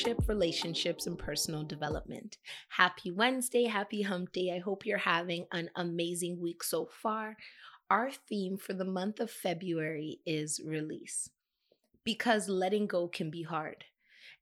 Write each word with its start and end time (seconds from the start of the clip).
entrepreneurship, 0.00 0.28
relationships, 0.28 1.06
and 1.06 1.18
personal 1.18 1.64
development. 1.64 2.38
Happy 2.70 3.10
Wednesday, 3.10 3.64
happy 3.64 4.02
hump 4.02 4.32
day. 4.32 4.52
I 4.54 4.58
hope 4.58 4.86
you're 4.86 4.98
having 4.98 5.46
an 5.52 5.70
amazing 5.76 6.40
week 6.40 6.62
so 6.62 6.88
far. 7.02 7.36
Our 7.88 8.10
theme 8.10 8.56
for 8.56 8.72
the 8.72 8.84
month 8.84 9.20
of 9.20 9.30
February 9.30 10.20
is 10.24 10.60
release 10.64 11.30
because 12.04 12.48
letting 12.48 12.86
go 12.86 13.08
can 13.08 13.30
be 13.30 13.42
hard. 13.42 13.84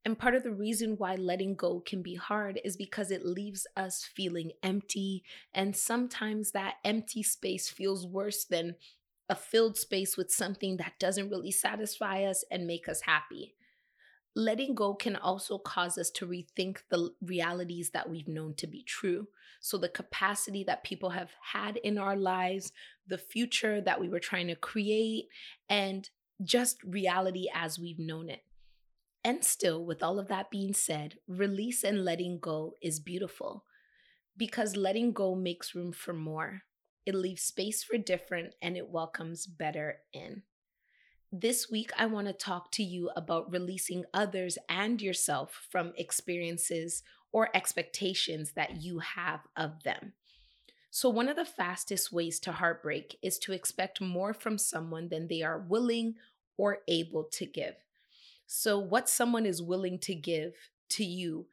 And 0.04 0.18
part 0.18 0.34
of 0.34 0.42
the 0.42 0.52
reason 0.52 0.96
why 0.96 1.16
letting 1.16 1.54
go 1.54 1.80
can 1.80 2.02
be 2.02 2.14
hard 2.14 2.60
is 2.64 2.77
because 2.77 3.10
it 3.10 3.27
leaves 3.27 3.66
us 3.77 4.04
feeling 4.04 4.52
empty. 4.62 5.24
And 5.52 5.74
sometimes 5.74 6.52
that 6.52 6.77
empty 6.84 7.22
space 7.22 7.68
feels 7.68 8.06
worse 8.06 8.44
than 8.44 8.77
a 9.28 9.34
filled 9.34 9.77
space 9.77 10.16
with 10.16 10.30
something 10.30 10.77
that 10.77 10.98
doesn't 10.98 11.30
really 11.30 11.50
satisfy 11.50 12.22
us 12.22 12.44
and 12.50 12.66
make 12.66 12.88
us 12.88 13.02
happy. 13.02 13.54
Letting 14.38 14.77
go 14.77 14.95
can 14.95 15.16
also 15.16 15.59
cause 15.59 15.98
us 15.98 16.10
to 16.12 16.24
rethink 16.24 16.83
the 16.91 17.10
realities 17.20 17.91
that 17.91 18.09
we've 18.09 18.28
known 18.28 18.55
to 18.59 18.69
be 18.69 18.84
true. 18.84 19.27
So, 19.59 19.78
the 19.78 19.88
capacity 19.88 20.62
that 20.62 20.84
people 20.84 21.11
have 21.11 21.33
had 21.52 21.78
in 21.78 21.98
our 21.98 22.14
lives, 22.14 22.70
the 23.05 23.19
future 23.19 23.80
that 23.80 24.00
we 24.00 24.08
were 24.08 24.20
trying 24.20 24.47
to 24.47 24.55
create, 24.55 25.25
and 25.69 26.08
just 26.45 26.80
reality 26.84 27.48
as 27.53 27.80
we've 27.80 27.98
known 27.98 28.30
it. 28.30 28.45
And 29.25 29.45
still, 29.45 29.84
with 29.84 30.05
all 30.05 30.20
of 30.20 30.28
that 30.28 30.52
being 30.52 30.73
said, 30.73 31.17
release 31.27 31.83
and 31.83 32.05
letting 32.05 32.39
go 32.39 32.75
is 32.80 33.00
beautiful 33.00 33.64
because 34.36 34.77
letting 34.77 35.12
go 35.12 35.34
makes 35.34 35.75
room 35.75 35.91
for 35.91 36.12
more. 36.12 36.62
It 37.05 37.17
leaves 37.17 37.42
space 37.42 37.83
for 37.83 37.98
different 37.98 38.55
and 38.62 38.77
it 38.77 38.89
welcomes 38.89 39.48
better 39.48 39.97
in. 40.12 40.45
This 41.30 41.70
week, 41.70 41.90
I 41.98 42.06
want 42.06 42.26
to 42.26 42.32
talk 42.32 42.70
to 42.72 42.82
you 42.82 43.10
about 43.14 43.52
releasing 43.52 44.06
others 44.14 44.56
and 44.66 45.00
yourself 45.02 45.66
from 45.70 45.92
experiences 45.98 47.02
or 47.32 47.54
expectations 47.54 48.52
that 48.52 48.80
you 48.80 49.00
have 49.00 49.40
of 49.54 49.82
them. 49.82 50.14
So, 50.90 51.10
one 51.10 51.28
of 51.28 51.36
the 51.36 51.44
fastest 51.44 52.10
ways 52.10 52.40
to 52.40 52.52
heartbreak 52.52 53.18
is 53.22 53.38
to 53.40 53.52
expect 53.52 54.00
more 54.00 54.32
from 54.32 54.56
someone 54.56 55.10
than 55.10 55.28
they 55.28 55.42
are 55.42 55.58
willing 55.58 56.14
or 56.56 56.78
able 56.88 57.24
to 57.24 57.44
give. 57.44 57.74
So, 58.46 58.78
what 58.78 59.06
someone 59.06 59.44
is 59.44 59.60
willing 59.60 59.98
to 60.00 60.14
give 60.14 60.54
to 60.90 61.04
you 61.04 61.46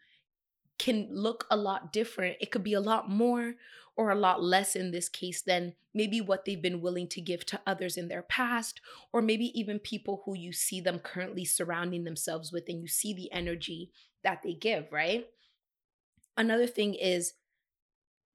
can 0.78 1.08
look 1.12 1.46
a 1.50 1.58
lot 1.58 1.94
different. 1.94 2.38
It 2.40 2.52
could 2.52 2.64
be 2.64 2.74
a 2.74 2.82
lot 2.82 3.10
more 3.10 3.56
or 3.96 4.12
a 4.12 4.16
lot 4.16 4.44
less 4.44 4.76
in 4.76 4.92
this 4.92 5.08
case 5.08 5.42
than 5.42 5.74
maybe 5.94 6.20
what 6.20 6.44
they've 6.44 6.62
been 6.62 6.82
willing 6.82 7.08
to 7.08 7.22
give 7.22 7.46
to 7.46 7.62
others 7.66 7.96
in 7.96 8.10
their 8.10 8.22
past, 8.22 8.82
or 9.14 9.22
maybe 9.22 9.58
even 9.58 9.80
people 9.80 10.24
who 10.26 10.36
you 10.36 10.52
see 10.52 10.82
them 10.82 11.00
currently 11.00 11.46
surrounding 11.46 12.04
themselves 12.04 12.52
with 12.52 12.68
and 12.68 12.82
you 12.82 12.88
see 12.88 13.14
the 13.14 13.32
energy 13.32 13.92
that 14.24 14.44
they 14.44 14.54
give, 14.54 14.92
right? 14.92 15.28
Another 16.36 16.68
thing 16.68 16.94
is 16.94 17.34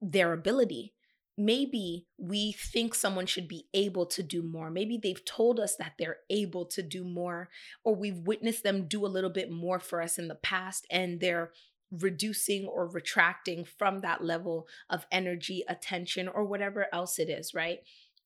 their 0.00 0.33
ability 0.33 0.94
maybe 1.41 2.06
we 2.18 2.52
think 2.52 2.94
someone 2.94 3.24
should 3.24 3.48
be 3.48 3.66
able 3.72 4.05
to 4.05 4.22
do 4.22 4.42
more. 4.42 4.70
Maybe 4.70 4.98
they've 4.98 5.24
told 5.24 5.58
us 5.58 5.74
that 5.77 5.94
they're 5.98 6.18
able 6.28 6.66
to 6.66 6.83
do 6.83 7.02
more, 7.02 7.48
or 7.83 7.95
we've 7.95 8.18
witnessed 8.18 8.62
them 8.62 8.86
do 8.86 9.06
a 9.06 9.08
little 9.08 9.30
bit 9.30 9.50
more 9.50 9.80
for 9.80 10.02
us 10.02 10.18
in 10.18 10.29
the 10.29 10.34
past, 10.34 10.86
and 10.90 11.18
they're 11.18 11.52
reducing 11.90 12.67
or 12.67 12.86
retracting 12.86 13.64
from 13.64 14.01
that 14.01 14.24
level 14.24 14.68
of 14.89 15.06
energy, 15.11 15.64
attention, 15.68 16.28
or 16.28 16.45
whatever 16.45 16.86
else 16.92 17.18
it 17.18 17.28
is, 17.28 17.55
right? 17.55 17.80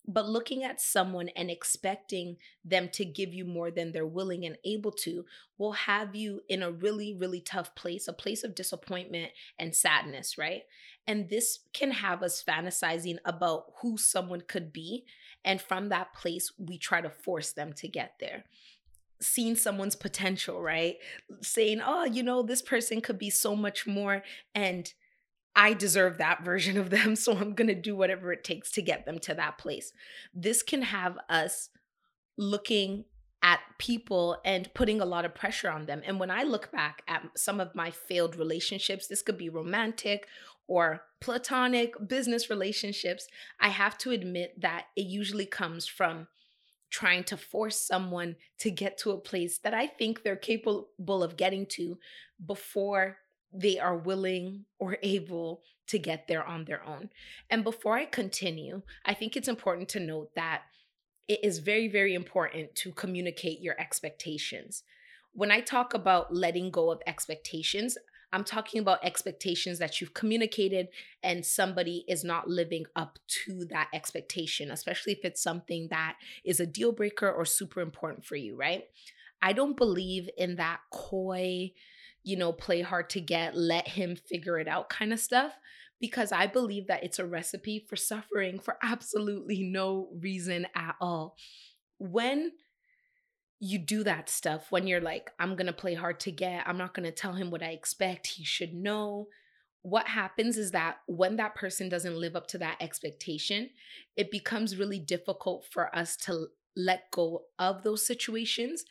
But 0.07 0.29
looking 0.29 0.63
at 0.65 0.83
someone 0.83 1.31
and 1.31 1.51
expecting 1.51 2.37
them 2.63 2.91
to 2.91 3.07
give 3.07 3.33
you 3.33 3.47
more 3.47 3.71
than 3.71 3.93
they're 3.93 4.07
willing 4.07 4.45
and 4.45 4.59
able 4.63 4.93
to 4.93 5.25
will 5.57 5.73
have 5.73 6.15
you 6.15 6.43
in 6.47 6.63
a 6.63 6.71
really, 6.71 7.15
really 7.15 7.41
tough 7.41 7.75
place, 7.75 8.07
a 8.07 8.13
place 8.13 8.45
of 8.45 8.55
disappointment 8.55 9.33
and 9.59 9.75
sadness, 9.75 10.37
right? 10.37 10.65
And 11.07 11.31
this 11.31 11.61
can 11.73 11.91
have 11.91 12.23
us 12.23 12.45
fantasizing 12.47 13.17
about 13.25 13.67
who 13.81 13.97
someone 13.97 14.43
could 14.43 14.75
be. 14.75 15.05
And 15.43 15.61
from 15.61 15.89
that 15.89 16.13
place, 16.15 16.53
we 16.59 16.77
try 16.77 17.01
to 17.01 17.11
force 17.11 17.53
them 17.53 17.73
to 17.75 17.89
get 17.89 18.17
there. 18.21 18.45
Seeing 19.25 19.57
someone's 19.57 19.97
potential, 19.97 20.61
right? 20.61 20.97
Saying, 21.43 21.81
oh, 21.85 22.05
you 22.05 22.23
know, 22.23 22.43
this 22.43 22.63
person 22.63 23.01
could 23.01 23.19
be 23.19 23.31
so 23.31 23.57
much 23.57 23.87
more. 23.87 24.23
And 24.55 24.93
I 25.57 25.73
deserve 25.73 26.19
that 26.19 26.45
version 26.45 26.77
of 26.77 26.91
them. 26.91 27.17
So 27.25 27.37
I'm 27.37 27.55
going 27.55 27.69
to 27.69 27.75
do 27.75 27.97
whatever 27.97 28.33
it 28.33 28.45
takes 28.45 28.71
to 28.73 28.83
get 28.83 29.07
them 29.07 29.19
to 29.21 29.35
that 29.35 29.59
place. 29.59 29.93
This 30.35 30.63
can 30.63 30.83
have 30.83 31.17
us 31.29 31.71
looking 32.37 33.05
at 33.43 33.61
people 33.79 34.39
and 34.45 34.73
putting 34.75 35.01
a 35.01 35.07
lot 35.07 35.25
of 35.25 35.35
pressure 35.35 35.71
on 35.71 35.87
them. 35.87 36.03
And 36.05 36.19
when 36.19 36.31
I 36.31 36.43
look 36.43 36.73
back 36.73 37.03
at 37.07 37.23
some 37.37 37.61
of 37.61 37.75
my 37.75 37.91
failed 37.91 38.37
relationships, 38.37 39.07
this 39.07 39.23
could 39.23 39.37
be 39.37 39.51
romantic 39.51 40.27
or 40.67 41.03
platonic 41.21 41.95
business 42.09 42.49
relationships, 42.49 43.27
I 43.61 43.69
have 43.69 43.99
to 43.99 44.11
admit 44.13 44.61
that 44.61 44.87
it 44.97 45.07
usually 45.07 45.47
comes 45.47 45.87
from 45.87 46.29
trying 46.95 47.25
to 47.25 47.37
force 47.37 47.77
someone 47.77 48.37
to 48.57 48.71
get 48.71 48.97
to 48.97 49.11
a 49.11 49.19
place 49.19 49.59
that 49.59 49.75
I 49.75 49.89
think 49.89 50.23
they're 50.23 50.37
capable 50.37 51.25
of 51.25 51.37
getting 51.37 51.67
to 51.71 51.99
before 52.47 53.19
they 53.53 53.81
are 53.81 53.97
willing 53.97 54.65
or 54.79 54.97
able 55.03 55.63
to 55.89 55.99
get 55.99 56.29
there 56.29 56.45
on 56.45 56.67
their 56.67 56.87
own. 56.87 57.11
And 57.51 57.65
before 57.65 57.97
I 57.97 58.05
continue, 58.05 58.83
I 59.05 59.13
think 59.13 59.37
it's 59.37 59.49
important 59.49 59.89
to 59.89 59.99
note 59.99 60.37
that 60.37 60.63
it 61.27 61.41
is 61.43 61.59
very, 61.59 61.89
very 61.89 62.15
important 62.15 62.77
to 62.77 62.93
communicate 62.93 63.59
your 63.61 63.75
expectations. 63.81 64.85
When 65.33 65.51
I 65.51 65.63
talk 65.63 65.95
about 65.95 66.33
letting 66.33 66.71
go 66.71 66.93
of 66.93 67.03
expectations, 67.09 67.99
I'm 68.35 68.43
talking 68.43 68.81
about 68.81 69.05
expectations 69.05 69.79
that 69.79 70.01
you've 70.01 70.13
communicated 70.13 70.89
and 71.23 71.47
somebody 71.47 72.05
is 72.09 72.25
not 72.25 72.49
living 72.49 72.85
up 72.97 73.21
to 73.45 73.65
that 73.67 73.89
expectation, 73.95 74.73
especially 74.73 75.13
if 75.13 75.21
it's 75.25 75.41
something 75.41 75.87
that 75.91 76.17
is 76.45 76.59
a 76.59 76.67
deal 76.67 76.91
breaker 76.91 77.31
or 77.31 77.45
super 77.45 77.81
important 77.81 78.25
for 78.25 78.35
you, 78.35 78.57
right? 78.57 78.87
I 79.41 79.53
don't 79.53 79.77
believe 79.77 80.29
in 80.37 80.57
that 80.57 80.81
coy, 80.91 81.71
you 82.25 82.37
know, 82.37 82.53
play 82.53 82.81
hard 82.83 83.09
to 83.11 83.21
get, 83.21 83.57
let 83.57 83.87
him 83.87 84.17
figure 84.17 84.59
it 84.59 84.67
out 84.67 84.89
kind 84.89 85.13
of 85.13 85.21
stuff 85.21 85.53
because 86.01 86.33
I 86.33 86.49
believe 86.49 86.89
that 86.89 87.05
it's 87.05 87.21
a 87.21 87.27
recipe 87.27 87.87
for 87.89 87.95
suffering 87.95 88.59
for 88.59 88.79
absolutely 88.83 89.63
no 89.63 90.09
reason 90.21 90.67
at 90.75 90.97
all. 91.01 91.37
When 91.99 92.51
you 93.65 93.79
do 93.79 94.05
that 94.05 94.29
stuff, 94.29 94.71
when 94.71 94.87
you're 94.87 95.01
like, 95.01 95.31
I'm 95.39 95.57
gonna 95.57 95.73
play 95.73 95.95
hard 95.95 96.21
to 96.21 96.31
get, 96.31 96.69
I'm 96.69 96.77
not 96.77 96.93
gonna 96.93 97.11
tell 97.11 97.33
him 97.33 97.51
what 97.51 97.63
I 97.63 97.71
expect, 97.71 98.27
he 98.27 98.45
should 98.45 98.75
know. 98.75 99.29
What 99.81 100.07
happens 100.07 100.59
is 100.59 100.73
that 100.73 100.99
when 101.07 101.37
that 101.37 101.55
person 101.55 101.89
doesn't 101.89 102.17
live 102.17 102.37
up 102.37 102.47
to 102.49 102.59
that 102.59 102.77
expectation, 102.81 103.71
it 104.17 104.31
becomes 104.31 104.77
really 104.77 104.99
difficult 104.99 105.65
for 105.71 105.95
us 105.97 106.17
to 106.19 106.49
let 106.77 107.11
go 107.11 107.45
of 107.59 107.83
those 107.83 108.07
situations 108.07 108.85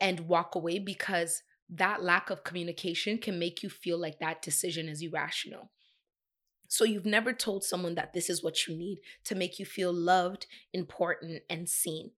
and 0.00 0.20
walk 0.20 0.56
away 0.56 0.80
because 0.80 1.42
that 1.68 2.02
lack 2.02 2.28
of 2.28 2.44
communication 2.44 3.18
can 3.18 3.38
make 3.38 3.62
you 3.62 3.70
feel 3.70 3.98
like 3.98 4.18
that 4.18 4.42
decision 4.42 4.88
is 4.88 5.00
irrational. 5.00 5.70
So 6.66 6.84
you've 6.84 7.06
never 7.06 7.32
told 7.32 7.62
someone 7.62 7.94
that 7.94 8.14
this 8.14 8.28
is 8.28 8.42
what 8.42 8.66
you 8.66 8.76
need 8.76 8.98
to 9.24 9.34
make 9.34 9.58
you 9.58 9.66
feel 9.66 9.92
loved, 9.92 10.46
important, 10.72 11.42
and 11.48 11.68
seen. 11.68 12.12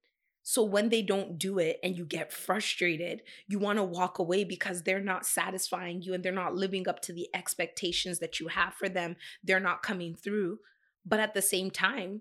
So 0.46 0.62
when 0.62 0.90
they 0.90 1.00
don't 1.00 1.38
do 1.38 1.58
it 1.58 1.80
and 1.82 1.96
you 1.96 2.04
get 2.04 2.30
frustrated, 2.30 3.22
you 3.48 3.58
want 3.58 3.78
to 3.78 3.82
walk 3.82 4.18
away 4.18 4.44
because 4.44 4.82
they're 4.82 5.00
not 5.00 5.24
satisfying 5.24 6.02
you 6.02 6.12
and 6.12 6.22
they're 6.22 6.32
not 6.32 6.54
living 6.54 6.86
up 6.86 7.00
to 7.02 7.14
the 7.14 7.28
expectations 7.34 8.18
that 8.18 8.38
you 8.38 8.48
have 8.48 8.74
for 8.74 8.90
them. 8.90 9.16
They're 9.42 9.58
not 9.58 9.82
coming 9.82 10.14
through. 10.14 10.58
But 11.06 11.18
at 11.18 11.32
the 11.32 11.40
same 11.40 11.70
time, 11.70 12.20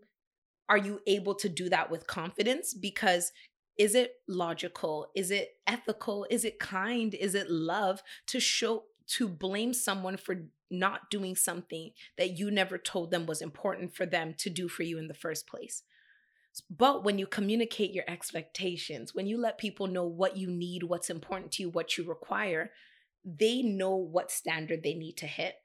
are 0.69 0.77
you 0.77 1.01
able 1.05 1.35
to 1.35 1.49
do 1.49 1.67
that 1.67 1.91
with 1.91 2.07
confidence? 2.07 2.73
Because 2.73 3.33
is 3.77 3.93
it 3.93 4.13
logical? 4.25 5.07
Is 5.13 5.29
it 5.29 5.57
ethical? 5.67 6.25
Is 6.29 6.45
it 6.45 6.59
kind? 6.59 7.13
Is 7.13 7.35
it 7.35 7.49
love 7.49 8.01
to 8.27 8.39
show 8.39 8.85
to 9.05 9.27
blame 9.27 9.73
someone 9.73 10.15
for 10.15 10.45
not 10.71 11.09
doing 11.11 11.35
something 11.35 11.91
that 12.17 12.37
you 12.37 12.49
never 12.49 12.77
told 12.77 13.11
them 13.11 13.25
was 13.25 13.41
important 13.41 13.93
for 13.93 14.05
them 14.05 14.33
to 14.37 14.49
do 14.49 14.69
for 14.69 14.83
you 14.83 14.97
in 14.97 15.09
the 15.09 15.13
first 15.13 15.45
place? 15.45 15.83
But 16.69 17.03
when 17.03 17.17
you 17.17 17.25
communicate 17.25 17.93
your 17.93 18.03
expectations, 18.07 19.15
when 19.15 19.27
you 19.27 19.37
let 19.37 19.57
people 19.57 19.87
know 19.87 20.05
what 20.05 20.37
you 20.37 20.49
need, 20.49 20.83
what's 20.83 21.09
important 21.09 21.51
to 21.53 21.63
you, 21.63 21.69
what 21.69 21.97
you 21.97 22.03
require, 22.03 22.71
they 23.25 23.61
know 23.61 23.95
what 23.95 24.31
standard 24.31 24.83
they 24.83 24.93
need 24.93 25.17
to 25.17 25.27
hit. 25.27 25.55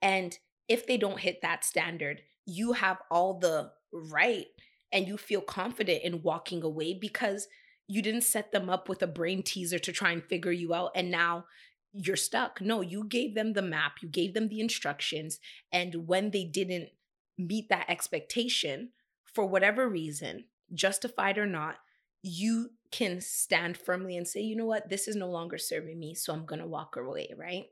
And 0.00 0.36
if 0.68 0.86
they 0.86 0.96
don't 0.96 1.20
hit 1.20 1.40
that 1.42 1.64
standard, 1.64 2.22
you 2.46 2.72
have 2.72 2.98
all 3.10 3.38
the 3.38 3.72
right 3.92 4.46
and 4.92 5.08
you 5.08 5.16
feel 5.16 5.40
confident 5.40 6.02
in 6.02 6.22
walking 6.22 6.62
away 6.62 6.94
because 6.94 7.48
you 7.88 8.02
didn't 8.02 8.22
set 8.22 8.52
them 8.52 8.68
up 8.70 8.88
with 8.88 9.02
a 9.02 9.06
brain 9.06 9.42
teaser 9.42 9.78
to 9.78 9.92
try 9.92 10.12
and 10.12 10.24
figure 10.24 10.52
you 10.52 10.74
out 10.74 10.92
and 10.94 11.10
now 11.10 11.44
you're 11.92 12.16
stuck. 12.16 12.60
No, 12.60 12.80
you 12.80 13.04
gave 13.04 13.34
them 13.34 13.52
the 13.52 13.62
map, 13.62 13.96
you 14.02 14.08
gave 14.08 14.34
them 14.34 14.48
the 14.48 14.60
instructions, 14.60 15.38
and 15.72 16.06
when 16.06 16.30
they 16.30 16.44
didn't 16.44 16.88
meet 17.36 17.68
that 17.68 17.88
expectation 17.88 18.90
for 19.32 19.46
whatever 19.46 19.88
reason, 19.88 20.44
justified 20.74 21.38
or 21.38 21.46
not, 21.46 21.76
you 22.22 22.70
can 22.90 23.20
stand 23.20 23.76
firmly 23.76 24.16
and 24.16 24.28
say, 24.28 24.40
you 24.40 24.54
know 24.54 24.66
what, 24.66 24.88
this 24.88 25.08
is 25.08 25.16
no 25.16 25.28
longer 25.28 25.58
serving 25.58 25.98
me, 25.98 26.14
so 26.14 26.32
I'm 26.32 26.46
gonna 26.46 26.66
walk 26.66 26.96
away, 26.96 27.32
right? 27.36 27.66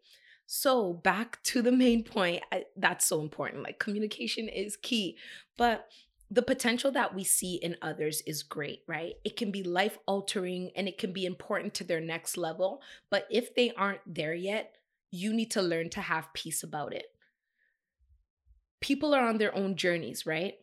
So, 0.46 0.94
back 0.94 1.40
to 1.44 1.62
the 1.62 1.70
main 1.70 2.02
point, 2.02 2.42
I, 2.50 2.64
that's 2.76 3.04
so 3.04 3.20
important. 3.20 3.62
Like, 3.62 3.78
communication 3.78 4.48
is 4.48 4.76
key. 4.76 5.16
But 5.56 5.86
the 6.28 6.42
potential 6.42 6.90
that 6.90 7.14
we 7.14 7.22
see 7.22 7.54
in 7.54 7.76
others 7.82 8.20
is 8.26 8.42
great, 8.42 8.82
right? 8.88 9.14
It 9.24 9.36
can 9.36 9.52
be 9.52 9.62
life 9.62 9.98
altering 10.06 10.70
and 10.74 10.88
it 10.88 10.98
can 10.98 11.12
be 11.12 11.24
important 11.24 11.74
to 11.74 11.84
their 11.84 12.00
next 12.00 12.36
level. 12.36 12.82
But 13.10 13.26
if 13.30 13.54
they 13.54 13.72
aren't 13.74 14.00
there 14.06 14.34
yet, 14.34 14.74
you 15.10 15.32
need 15.32 15.52
to 15.52 15.62
learn 15.62 15.90
to 15.90 16.00
have 16.00 16.32
peace 16.34 16.62
about 16.62 16.94
it. 16.94 17.06
People 18.80 19.14
are 19.14 19.26
on 19.28 19.38
their 19.38 19.54
own 19.54 19.76
journeys, 19.76 20.24
right? 20.24 20.54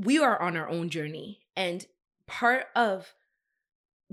We 0.00 0.18
are 0.18 0.40
on 0.40 0.56
our 0.56 0.68
own 0.68 0.88
journey. 0.88 1.40
And 1.54 1.84
part 2.26 2.66
of 2.74 3.14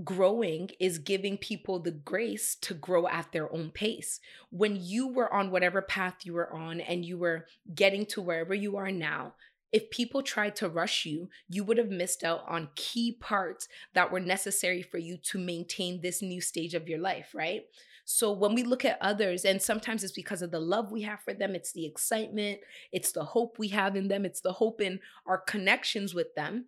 growing 0.04 0.72
is 0.82 1.00
giving 1.00 1.38
people 1.38 1.80
the 1.80 1.92
grace 1.92 2.56
to 2.56 2.74
grow 2.74 3.08
at 3.08 3.32
their 3.32 3.52
own 3.54 3.72
pace. 3.72 4.20
When 4.50 4.76
you 4.76 5.08
were 5.08 5.34
on 5.34 5.50
whatever 5.50 5.82
path 5.82 6.18
you 6.26 6.34
were 6.34 6.54
on 6.54 6.82
and 6.82 7.06
you 7.06 7.18
were 7.18 7.46
getting 7.74 8.06
to 8.08 8.22
wherever 8.22 8.54
you 8.54 8.76
are 8.76 8.92
now, 8.92 9.36
if 9.72 9.90
people 9.90 10.22
tried 10.22 10.58
to 10.58 10.68
rush 10.68 11.06
you, 11.06 11.30
you 11.48 11.64
would 11.64 11.78
have 11.78 11.90
missed 11.90 12.24
out 12.24 12.44
on 12.50 12.70
key 12.76 13.14
parts 13.14 13.70
that 13.94 14.12
were 14.12 14.20
necessary 14.20 14.82
for 14.82 14.98
you 14.98 15.18
to 15.18 15.40
maintain 15.40 16.02
this 16.02 16.22
new 16.22 16.42
stage 16.42 16.74
of 16.74 16.90
your 16.90 17.00
life, 17.00 17.30
right? 17.34 17.64
So 18.10 18.32
when 18.32 18.56
we 18.56 18.64
look 18.64 18.86
at 18.86 18.98
others, 19.02 19.44
and 19.44 19.62
sometimes 19.62 20.02
it's 20.02 20.14
because 20.14 20.42
of 20.42 20.50
the 20.50 20.62
love 20.62 20.94
we 20.94 21.02
have 21.02 21.20
for 21.20 21.34
them, 21.34 21.54
it's 21.54 21.74
the 21.74 21.86
excitement, 21.86 22.62
it's 22.94 23.12
the 23.12 23.26
hope 23.26 23.60
we 23.60 23.68
have 23.68 23.98
in 23.98 24.08
them, 24.08 24.24
it's 24.24 24.40
the 24.40 24.54
hope 24.54 24.80
in 24.80 25.02
our 25.26 25.40
connections 25.40 26.16
with 26.16 26.34
them, 26.34 26.68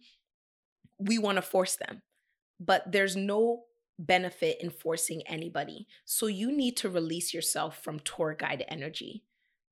we 0.97 1.17
want 1.17 1.37
to 1.37 1.41
force 1.41 1.77
them. 1.77 2.01
But 2.59 2.91
there's 2.91 3.15
no 3.15 3.63
benefit 3.97 4.57
in 4.61 4.69
forcing 4.69 5.21
anybody. 5.27 5.87
So 6.03 6.27
you 6.27 6.51
need 6.51 6.75
to 6.77 6.89
release 6.89 7.33
yourself 7.33 7.81
from 7.81 8.01
tour 8.01 8.35
guide 8.37 8.65
energy 8.67 9.23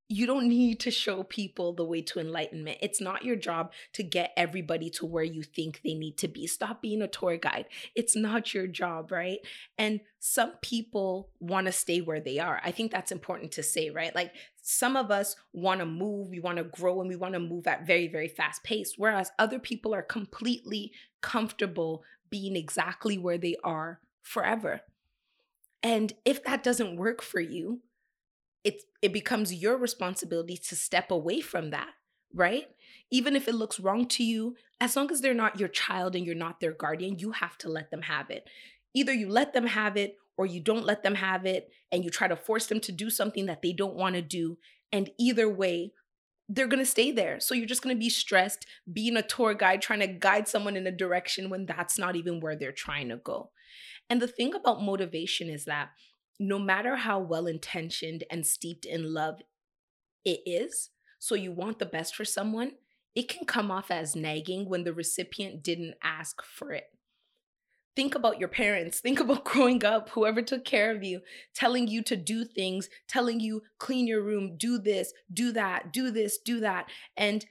you 0.09 0.25
don't 0.25 0.47
need 0.47 0.79
to 0.79 0.91
show 0.91 1.23
people 1.23 1.73
the 1.73 1.83
way 1.83 2.01
to 2.01 2.19
enlightenment. 2.19 2.77
It's 2.81 3.01
not 3.01 3.25
your 3.25 3.35
job 3.35 3.73
to 3.93 4.03
get 4.03 4.31
everybody 4.37 4.89
to 4.91 5.05
where 5.05 5.23
you 5.23 5.43
think 5.43 5.81
they 5.83 5.93
need 5.93 6.17
to 6.19 6.29
be. 6.29 6.47
Stop 6.47 6.81
being 6.81 7.01
a 7.01 7.07
tour 7.07 7.35
guide. 7.35 7.65
It's 7.93 8.15
not 8.15 8.53
your 8.53 8.67
job, 8.67 9.11
right? 9.11 9.39
And 9.77 9.99
some 10.19 10.53
people 10.61 11.31
want 11.39 11.67
to 11.67 11.73
stay 11.73 11.99
where 11.99 12.21
they 12.21 12.39
are. 12.39 12.61
I 12.63 12.71
think 12.71 12.91
that's 12.91 13.11
important 13.11 13.51
to 13.53 13.63
say, 13.63 13.89
right? 13.89 14.15
Like 14.15 14.33
some 14.61 14.95
of 14.95 15.11
us 15.11 15.35
want 15.51 15.81
to 15.81 15.85
move, 15.85 16.29
we 16.29 16.39
want 16.39 16.57
to 16.57 16.63
grow, 16.63 17.01
and 17.01 17.09
we 17.09 17.17
want 17.17 17.33
to 17.33 17.39
move 17.39 17.67
at 17.67 17.85
very, 17.85 18.07
very 18.07 18.29
fast 18.29 18.63
pace, 18.63 18.93
whereas 18.95 19.31
other 19.37 19.59
people 19.59 19.93
are 19.93 20.01
completely 20.01 20.93
comfortable 21.21 22.03
being 22.29 22.55
exactly 22.55 23.17
where 23.17 23.37
they 23.37 23.57
are 23.61 23.99
forever. 24.21 24.81
And 25.83 26.13
if 26.25 26.43
that 26.45 26.63
doesn't 26.63 26.97
work 26.97 27.21
for 27.21 27.39
you, 27.39 27.81
it 28.63 28.83
it 29.01 29.13
becomes 29.13 29.53
your 29.53 29.77
responsibility 29.77 30.57
to 30.57 30.75
step 30.75 31.11
away 31.11 31.41
from 31.41 31.69
that, 31.71 31.91
right? 32.33 32.67
Even 33.09 33.35
if 33.35 33.47
it 33.47 33.55
looks 33.55 33.79
wrong 33.79 34.07
to 34.07 34.23
you, 34.23 34.55
as 34.81 34.95
long 34.95 35.09
as 35.11 35.21
they're 35.21 35.33
not 35.33 35.59
your 35.59 35.69
child 35.69 36.15
and 36.15 36.25
you're 36.25 36.35
not 36.35 36.59
their 36.59 36.73
guardian, 36.73 37.19
you 37.19 37.31
have 37.31 37.57
to 37.59 37.69
let 37.69 37.89
them 37.91 38.03
have 38.03 38.29
it. 38.29 38.47
Either 38.93 39.13
you 39.13 39.29
let 39.29 39.53
them 39.53 39.67
have 39.67 39.95
it 39.95 40.17
or 40.37 40.45
you 40.45 40.59
don't 40.59 40.85
let 40.85 41.03
them 41.03 41.15
have 41.15 41.45
it 41.45 41.69
and 41.91 42.03
you 42.03 42.09
try 42.09 42.27
to 42.27 42.35
force 42.35 42.67
them 42.67 42.79
to 42.81 42.91
do 42.91 43.09
something 43.09 43.45
that 43.45 43.61
they 43.61 43.73
don't 43.73 43.95
want 43.95 44.15
to 44.15 44.21
do. 44.21 44.57
And 44.91 45.09
either 45.17 45.49
way, 45.49 45.93
they're 46.49 46.67
going 46.67 46.83
to 46.83 46.85
stay 46.85 47.11
there. 47.11 47.39
So 47.39 47.55
you're 47.55 47.65
just 47.65 47.81
going 47.81 47.95
to 47.95 47.99
be 47.99 48.09
stressed 48.09 48.65
being 48.91 49.17
a 49.17 49.21
tour 49.21 49.53
guide, 49.53 49.81
trying 49.81 49.99
to 49.99 50.07
guide 50.07 50.47
someone 50.47 50.77
in 50.77 50.87
a 50.87 50.91
direction 50.91 51.49
when 51.49 51.65
that's 51.65 51.97
not 51.97 52.15
even 52.15 52.39
where 52.39 52.55
they're 52.55 52.71
trying 52.71 53.09
to 53.09 53.17
go. 53.17 53.51
And 54.09 54.21
the 54.21 54.27
thing 54.27 54.53
about 54.55 54.81
motivation 54.81 55.49
is 55.49 55.65
that 55.65 55.89
no 56.39 56.59
matter 56.59 56.95
how 56.95 57.19
well 57.19 57.47
intentioned 57.47 58.23
and 58.29 58.45
steeped 58.45 58.85
in 58.85 59.13
love 59.13 59.41
it 60.25 60.41
is, 60.45 60.89
so 61.19 61.35
you 61.35 61.51
want 61.51 61.79
the 61.79 61.85
best 61.85 62.15
for 62.15 62.25
someone, 62.25 62.73
it 63.15 63.27
can 63.27 63.45
come 63.45 63.71
off 63.71 63.89
as 63.89 64.15
nagging 64.15 64.69
when 64.69 64.83
the 64.83 64.93
recipient 64.93 65.63
didn't 65.63 65.95
ask 66.03 66.43
for 66.43 66.71
it. 66.71 66.85
Think 67.95 68.13
about 68.13 68.39
your 68.39 68.49
parents. 68.49 68.99
Think 68.99 69.19
about 69.19 69.43
growing 69.43 69.83
up, 69.83 70.09
whoever 70.09 70.43
took 70.43 70.63
care 70.65 70.95
of 70.95 71.03
you, 71.03 71.21
telling 71.55 71.87
you 71.87 72.03
to 72.03 72.15
do 72.15 72.45
things, 72.45 72.89
telling 73.07 73.39
you, 73.39 73.63
clean 73.79 74.05
your 74.05 74.21
room, 74.21 74.55
do 74.57 74.77
this, 74.77 75.13
do 75.33 75.51
that, 75.53 75.91
do 75.91 76.11
this, 76.11 76.37
do 76.37 76.59
that. 76.59 76.85
And 77.15 77.43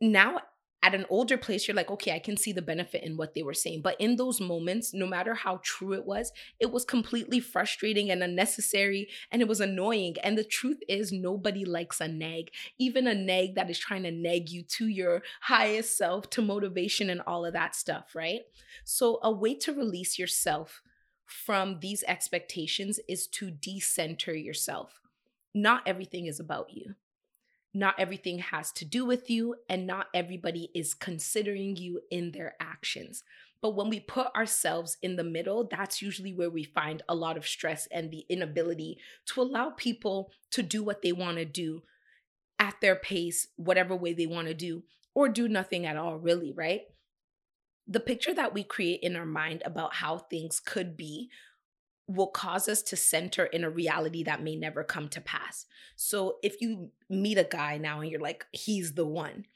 now 0.00 0.42
at 0.82 0.94
an 0.94 1.04
older 1.10 1.36
place, 1.36 1.68
you're 1.68 1.74
like, 1.74 1.90
okay, 1.90 2.14
I 2.14 2.18
can 2.18 2.38
see 2.38 2.52
the 2.52 2.62
benefit 2.62 3.02
in 3.04 3.18
what 3.18 3.34
they 3.34 3.42
were 3.42 3.54
saying. 3.54 3.82
But 3.82 4.00
in 4.00 4.16
those 4.16 4.40
moments, 4.40 4.94
no 4.94 5.06
matter 5.06 5.34
how 5.34 5.60
true 5.62 5.92
it 5.92 6.06
was, 6.06 6.32
it 6.58 6.72
was 6.72 6.86
completely 6.86 7.38
frustrating 7.38 8.10
and 8.10 8.22
unnecessary 8.22 9.08
and 9.30 9.42
it 9.42 9.48
was 9.48 9.60
annoying. 9.60 10.16
And 10.22 10.38
the 10.38 10.44
truth 10.44 10.78
is, 10.88 11.12
nobody 11.12 11.66
likes 11.66 12.00
a 12.00 12.08
nag, 12.08 12.50
even 12.78 13.06
a 13.06 13.14
nag 13.14 13.56
that 13.56 13.68
is 13.68 13.78
trying 13.78 14.04
to 14.04 14.10
nag 14.10 14.48
you 14.48 14.62
to 14.62 14.86
your 14.86 15.22
highest 15.42 15.98
self, 15.98 16.30
to 16.30 16.42
motivation 16.42 17.10
and 17.10 17.20
all 17.26 17.44
of 17.44 17.52
that 17.52 17.74
stuff, 17.74 18.14
right? 18.14 18.40
So, 18.84 19.18
a 19.22 19.30
way 19.30 19.54
to 19.56 19.74
release 19.74 20.18
yourself 20.18 20.82
from 21.26 21.78
these 21.80 22.02
expectations 22.08 22.98
is 23.06 23.26
to 23.28 23.50
decenter 23.50 24.34
yourself. 24.34 25.00
Not 25.54 25.82
everything 25.86 26.26
is 26.26 26.40
about 26.40 26.70
you 26.70 26.94
not 27.72 27.94
everything 27.98 28.38
has 28.38 28.72
to 28.72 28.84
do 28.84 29.04
with 29.04 29.30
you, 29.30 29.54
and 29.68 29.86
not 29.86 30.06
everybody 30.12 30.70
is 30.74 30.94
considering 30.94 31.76
you 31.76 32.00
in 32.10 32.32
their 32.32 32.54
actions. 32.60 33.22
But 33.62 33.76
when 33.76 33.90
we 33.90 34.00
put 34.00 34.34
ourselves 34.34 34.96
in 35.02 35.16
the 35.16 35.24
middle, 35.24 35.68
that's 35.70 36.00
usually 36.00 36.32
where 36.32 36.50
we 36.50 36.64
find 36.64 37.02
a 37.08 37.14
lot 37.14 37.36
of 37.36 37.46
stress 37.46 37.86
and 37.92 38.10
the 38.10 38.24
inability 38.28 38.98
to 39.26 39.42
allow 39.42 39.70
people 39.70 40.32
to 40.52 40.62
do 40.62 40.82
what 40.82 41.02
they 41.02 41.12
want 41.12 41.36
to 41.36 41.44
do 41.44 41.82
at 42.58 42.80
their 42.80 42.96
pace, 42.96 43.48
whatever 43.56 43.94
way 43.94 44.12
they 44.12 44.26
want 44.26 44.48
to 44.48 44.54
do, 44.54 44.82
or 45.14 45.28
do 45.28 45.48
nothing 45.48 45.86
at 45.86 45.96
all, 45.96 46.16
really, 46.16 46.52
right? 46.52 46.82
The 47.86 48.00
picture 48.00 48.34
that 48.34 48.54
we 48.54 48.62
create 48.62 49.00
in 49.02 49.16
our 49.16 49.26
mind 49.26 49.62
about 49.64 49.94
how 49.94 50.18
things 50.18 50.60
could 50.60 50.96
be 50.96 51.28
will 52.10 52.26
cause 52.26 52.68
us 52.68 52.82
to 52.82 52.96
center 52.96 53.44
in 53.44 53.62
a 53.62 53.70
reality 53.70 54.24
that 54.24 54.42
may 54.42 54.56
never 54.56 54.82
come 54.82 55.08
to 55.08 55.20
pass. 55.20 55.66
So 55.94 56.38
if 56.42 56.60
you 56.60 56.90
meet 57.08 57.38
a 57.38 57.44
guy 57.44 57.78
now 57.78 58.00
and 58.00 58.10
you're 58.10 58.20
like, 58.20 58.44
he's 58.52 58.94
the 58.94 59.06
one, 59.06 59.46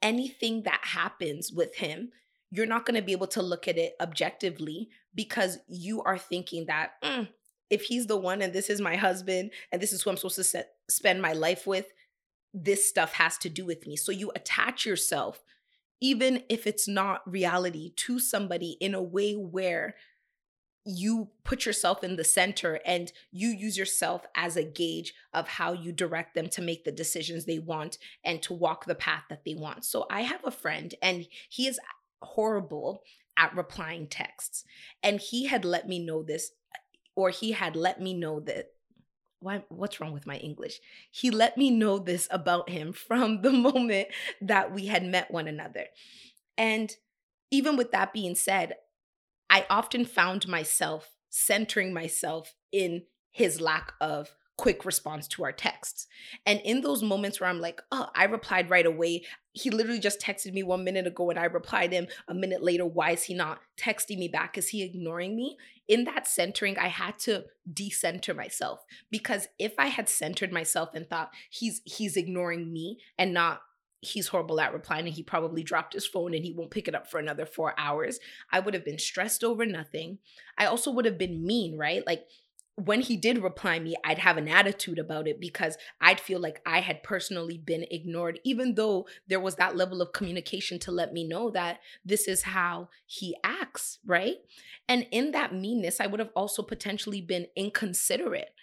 anything 0.00 0.62
that 0.62 0.80
happens 0.82 1.52
with 1.52 1.76
him, 1.76 2.10
you're 2.50 2.66
not 2.66 2.86
going 2.86 2.94
to 2.94 3.04
be 3.04 3.12
able 3.12 3.26
to 3.28 3.42
look 3.42 3.66
at 3.66 3.78
it 3.78 3.94
objectively 4.00 4.90
because 5.14 5.58
you 5.68 6.02
are 6.02 6.18
thinking 6.18 6.66
that 6.66 6.92
mm, 7.02 7.28
if 7.68 7.82
he's 7.82 8.06
the 8.06 8.16
one 8.16 8.42
and 8.42 8.52
this 8.52 8.70
is 8.70 8.80
my 8.80 8.94
husband 8.94 9.50
and 9.72 9.82
this 9.82 9.92
is 9.92 10.02
who 10.02 10.10
I'm 10.10 10.16
supposed 10.16 10.36
to 10.36 10.44
set, 10.44 10.74
spend 10.88 11.20
my 11.20 11.32
life 11.32 11.66
with, 11.66 11.86
this 12.54 12.88
stuff 12.88 13.14
has 13.14 13.38
to 13.38 13.48
do 13.48 13.64
with 13.64 13.86
me. 13.86 13.96
So 13.96 14.12
you 14.12 14.30
attach 14.36 14.86
yourself, 14.86 15.42
even 16.00 16.44
if 16.48 16.66
it's 16.66 16.86
not 16.86 17.28
reality, 17.28 17.92
to 17.96 18.20
somebody 18.20 18.76
in 18.78 18.94
a 18.94 19.02
way 19.02 19.34
where 19.34 19.96
you 20.84 21.28
put 21.44 21.64
yourself 21.64 22.02
in 22.02 22.16
the 22.16 22.24
center 22.24 22.80
and 22.84 23.12
you 23.30 23.48
use 23.48 23.78
yourself 23.78 24.26
as 24.34 24.56
a 24.56 24.64
gauge 24.64 25.14
of 25.32 25.46
how 25.46 25.72
you 25.72 25.92
direct 25.92 26.34
them 26.34 26.48
to 26.48 26.62
make 26.62 26.84
the 26.84 26.92
decisions 26.92 27.44
they 27.44 27.58
want 27.58 27.98
and 28.24 28.42
to 28.42 28.52
walk 28.52 28.84
the 28.84 28.94
path 28.94 29.22
that 29.28 29.44
they 29.44 29.54
want. 29.54 29.84
So 29.84 30.06
I 30.10 30.22
have 30.22 30.44
a 30.44 30.50
friend 30.50 30.94
and 31.00 31.26
he 31.48 31.68
is 31.68 31.78
horrible 32.20 33.02
at 33.36 33.54
replying 33.56 34.06
texts. 34.06 34.64
And 35.02 35.20
he 35.20 35.46
had 35.46 35.64
let 35.64 35.88
me 35.88 35.98
know 35.98 36.22
this, 36.22 36.52
or 37.14 37.30
he 37.30 37.52
had 37.52 37.76
let 37.76 38.00
me 38.00 38.14
know 38.14 38.40
that. 38.40 38.70
Why, 39.40 39.64
what's 39.70 40.00
wrong 40.00 40.12
with 40.12 40.24
my 40.24 40.36
English? 40.36 40.78
He 41.10 41.32
let 41.32 41.58
me 41.58 41.68
know 41.68 41.98
this 41.98 42.28
about 42.30 42.70
him 42.70 42.92
from 43.08 43.42
the 43.42 43.50
moment 43.50 44.08
that 44.40 44.72
we 44.72 44.86
had 44.86 45.04
met 45.04 45.32
one 45.32 45.48
another. 45.48 45.86
And 46.56 46.94
even 47.50 47.76
with 47.76 47.90
that 47.90 48.12
being 48.12 48.36
said, 48.36 48.74
I 49.52 49.66
often 49.68 50.06
found 50.06 50.48
myself 50.48 51.10
centering 51.28 51.92
myself 51.92 52.54
in 52.72 53.02
his 53.30 53.60
lack 53.60 53.92
of 54.00 54.34
quick 54.56 54.86
response 54.86 55.28
to 55.28 55.44
our 55.44 55.52
texts. 55.52 56.06
And 56.46 56.58
in 56.64 56.80
those 56.80 57.02
moments 57.02 57.38
where 57.38 57.50
I'm 57.50 57.60
like, 57.60 57.82
oh, 57.90 58.08
I 58.14 58.24
replied 58.24 58.70
right 58.70 58.86
away. 58.86 59.24
He 59.52 59.68
literally 59.68 60.00
just 60.00 60.20
texted 60.20 60.54
me 60.54 60.62
one 60.62 60.84
minute 60.84 61.06
ago 61.06 61.28
and 61.28 61.38
I 61.38 61.44
replied 61.44 61.92
him 61.92 62.06
a 62.28 62.34
minute 62.34 62.62
later. 62.62 62.86
Why 62.86 63.10
is 63.10 63.24
he 63.24 63.34
not 63.34 63.60
texting 63.78 64.18
me 64.18 64.28
back? 64.28 64.56
Is 64.56 64.68
he 64.68 64.82
ignoring 64.82 65.36
me? 65.36 65.58
In 65.86 66.04
that 66.04 66.26
centering, 66.26 66.78
I 66.78 66.88
had 66.88 67.18
to 67.20 67.44
decenter 67.70 68.32
myself 68.32 68.80
because 69.10 69.48
if 69.58 69.74
I 69.78 69.88
had 69.88 70.08
centered 70.08 70.52
myself 70.52 70.94
and 70.94 71.06
thought 71.06 71.30
he's 71.50 71.82
he's 71.84 72.16
ignoring 72.16 72.72
me 72.72 73.00
and 73.18 73.34
not 73.34 73.60
he's 74.02 74.28
horrible 74.28 74.60
at 74.60 74.74
replying 74.74 75.06
and 75.06 75.14
he 75.14 75.22
probably 75.22 75.62
dropped 75.62 75.94
his 75.94 76.06
phone 76.06 76.34
and 76.34 76.44
he 76.44 76.52
won't 76.52 76.72
pick 76.72 76.88
it 76.88 76.94
up 76.94 77.08
for 77.08 77.18
another 77.18 77.46
four 77.46 77.72
hours. 77.78 78.18
I 78.50 78.60
would 78.60 78.74
have 78.74 78.84
been 78.84 78.98
stressed 78.98 79.44
over 79.44 79.64
nothing. 79.64 80.18
I 80.58 80.66
also 80.66 80.90
would 80.90 81.04
have 81.04 81.16
been 81.16 81.46
mean, 81.46 81.78
right? 81.78 82.04
Like 82.04 82.26
when 82.74 83.00
he 83.00 83.16
did 83.16 83.42
reply 83.42 83.78
me, 83.78 83.94
I'd 84.04 84.18
have 84.18 84.38
an 84.38 84.48
attitude 84.48 84.98
about 84.98 85.28
it 85.28 85.40
because 85.40 85.76
I'd 86.00 86.18
feel 86.18 86.40
like 86.40 86.60
I 86.66 86.80
had 86.80 87.04
personally 87.04 87.58
been 87.58 87.84
ignored, 87.92 88.40
even 88.44 88.74
though 88.74 89.06
there 89.28 89.40
was 89.40 89.54
that 89.56 89.76
level 89.76 90.02
of 90.02 90.12
communication 90.12 90.80
to 90.80 90.90
let 90.90 91.12
me 91.12 91.22
know 91.22 91.50
that 91.50 91.78
this 92.04 92.26
is 92.26 92.42
how 92.42 92.88
he 93.06 93.36
acts, 93.44 93.98
right? 94.04 94.36
And 94.88 95.06
in 95.12 95.30
that 95.30 95.54
meanness, 95.54 96.00
I 96.00 96.08
would 96.08 96.20
have 96.20 96.32
also 96.34 96.62
potentially 96.62 97.20
been 97.20 97.46
inconsiderate 97.54 98.54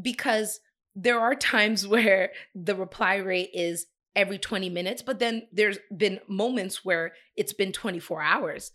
because 0.00 0.60
there 0.94 1.20
are 1.20 1.34
times 1.34 1.86
where 1.86 2.32
the 2.54 2.74
reply 2.74 3.16
rate 3.16 3.50
is 3.54 3.86
every 4.18 4.36
20 4.36 4.68
minutes, 4.68 5.00
but 5.00 5.20
then 5.20 5.46
there's 5.52 5.78
been 5.96 6.18
moments 6.28 6.84
where 6.84 7.12
it's 7.36 7.52
been 7.52 7.70
24 7.70 8.20
hours. 8.20 8.72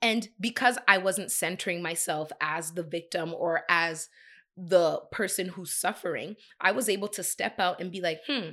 And 0.00 0.28
because 0.38 0.78
I 0.86 0.98
wasn't 0.98 1.32
centering 1.32 1.82
myself 1.82 2.30
as 2.40 2.72
the 2.72 2.84
victim 2.84 3.34
or 3.34 3.62
as 3.68 4.08
the 4.56 5.00
person 5.10 5.48
who's 5.48 5.74
suffering, 5.74 6.36
I 6.60 6.70
was 6.70 6.88
able 6.88 7.08
to 7.08 7.24
step 7.24 7.58
out 7.58 7.80
and 7.80 7.90
be 7.90 8.00
like, 8.00 8.20
hmm, 8.28 8.50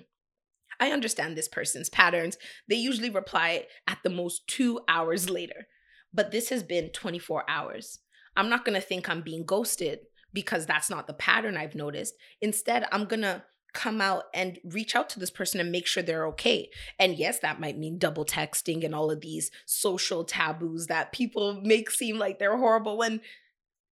I 0.80 0.90
understand 0.90 1.38
this 1.38 1.48
person's 1.48 1.88
patterns. 1.88 2.36
They 2.68 2.78
usually 2.78 3.12
reply 3.12 3.68
at 3.88 4.00
the 4.04 4.10
most 4.10 4.48
two 4.48 4.80
hours 4.88 5.30
later, 5.30 5.68
but 6.12 6.32
this 6.32 6.50
has 6.50 6.64
been 6.64 6.90
24 6.90 7.48
hours. 7.48 8.00
I'm 8.36 8.50
not 8.50 8.66
gonna 8.66 8.82
think 8.82 9.08
I'm 9.08 9.22
being 9.22 9.46
ghosted 9.46 10.00
because 10.34 10.66
that's 10.66 10.90
not 10.90 11.06
the 11.06 11.14
pattern 11.14 11.58
I've 11.58 11.76
noticed. 11.76 12.16
Instead, 12.42 12.88
I'm 12.92 13.06
gonna 13.06 13.44
come 13.74 14.02
out 14.02 14.26
and 14.34 14.60
reach 14.64 14.96
out 14.96 15.10
to 15.10 15.20
this 15.20 15.32
person 15.32 15.60
and 15.60 15.72
make 15.72 15.88
sure 15.88 16.04
they're 16.04 16.28
okay. 16.28 16.70
And 17.00 17.16
yes, 17.16 17.40
that 17.40 17.60
might 17.60 17.78
mean 17.78 17.98
double 17.98 18.26
texting 18.26 18.86
and 18.86 18.94
all 18.94 19.12
of 19.12 19.22
these 19.22 19.52
social 19.66 20.24
taboos 20.24 20.88
that 20.88 21.12
people 21.12 21.60
make 21.64 21.90
seem 21.90 22.18
like 22.18 22.40
they're 22.40 22.58
horrible 22.58 22.98
when 22.98 23.22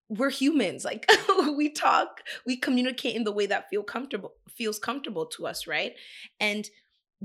we're 0.10 0.30
humans. 0.30 0.86
Like 0.86 1.10
we 1.56 1.70
talk, 1.70 2.22
we 2.46 2.58
communicate 2.58 3.16
in 3.16 3.24
the 3.24 3.32
way 3.32 3.46
that 3.48 3.70
feel 3.70 3.84
comfortable 3.84 4.34
feels 4.50 4.80
comfortable 4.80 5.26
to 5.26 5.48
us, 5.48 5.66
right? 5.66 5.94
And 6.40 6.70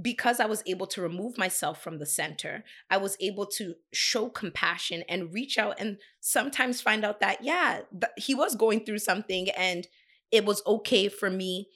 because 0.01 0.41
I 0.41 0.47
was 0.47 0.63
able 0.67 0.87
to 0.89 1.03
remove 1.03 1.39
myself 1.39 1.83
from 1.83 1.99
the 1.99 2.07
center, 2.07 2.65
I 2.91 2.99
was 2.99 3.17
able 3.19 3.47
to 3.47 3.75
show 3.93 4.29
compassion 4.29 5.03
and 5.09 5.33
reach 5.33 5.59
out 5.59 5.77
and 5.81 5.99
sometimes 6.21 6.81
find 6.81 7.05
out 7.05 7.21
that, 7.21 7.43
yeah, 7.43 7.81
th- 7.91 8.13
he 8.17 8.35
was 8.35 8.55
going 8.55 8.85
through 8.85 8.99
something 8.99 9.51
and 9.51 9.89
it 10.31 10.45
was 10.45 10.63
okay 10.67 11.09
for 11.09 11.31
me 11.31 11.69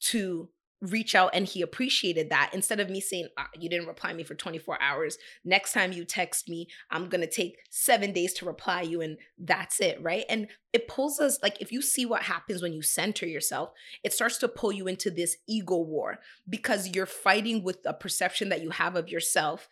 to 0.00 0.48
reach 0.82 1.14
out 1.14 1.30
and 1.32 1.46
he 1.46 1.62
appreciated 1.62 2.28
that 2.28 2.50
instead 2.52 2.80
of 2.80 2.90
me 2.90 3.00
saying 3.00 3.28
ah, 3.38 3.48
you 3.58 3.68
didn't 3.68 3.86
reply 3.86 4.12
me 4.12 4.22
for 4.22 4.34
24 4.34 4.80
hours. 4.80 5.16
Next 5.44 5.72
time 5.72 5.92
you 5.92 6.04
text 6.04 6.48
me 6.48 6.68
i'm 6.90 7.08
going 7.08 7.22
to 7.22 7.30
take 7.30 7.56
7 7.70 8.12
days 8.12 8.34
to 8.34 8.44
reply 8.44 8.82
you 8.82 9.00
and 9.00 9.16
that's 9.38 9.80
it 9.80 9.98
right? 10.02 10.24
And 10.28 10.48
it 10.72 10.86
pulls 10.86 11.18
us 11.18 11.38
like 11.42 11.60
if 11.60 11.72
you 11.72 11.80
see 11.80 12.04
what 12.04 12.24
happens 12.24 12.60
when 12.60 12.74
you 12.74 12.82
center 12.82 13.26
yourself 13.26 13.70
it 14.04 14.12
starts 14.12 14.36
to 14.38 14.48
pull 14.48 14.70
you 14.70 14.86
into 14.86 15.10
this 15.10 15.36
ego 15.48 15.78
war 15.78 16.18
because 16.48 16.94
you're 16.94 17.06
fighting 17.06 17.62
with 17.62 17.78
a 17.86 17.94
perception 17.94 18.50
that 18.50 18.62
you 18.62 18.70
have 18.70 18.96
of 18.96 19.08
yourself 19.08 19.68